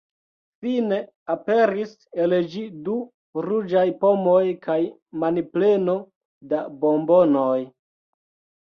Fine 0.67 0.97
aperis 1.33 1.93
el 2.23 2.33
ĝi 2.55 2.63
du 2.87 2.97
ruĝaj 3.49 3.85
pomoj 4.01 4.43
kaj 4.67 4.81
manpleno 5.27 6.01
da 6.55 6.65
bombonoj. 6.83 7.57